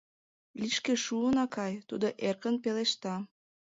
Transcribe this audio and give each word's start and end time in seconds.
—Лишке 0.59 0.93
шуын, 1.05 1.37
акай,— 1.45 1.73
тудо 1.89 2.07
эркын 2.27 2.55
пелешта. 2.63 3.15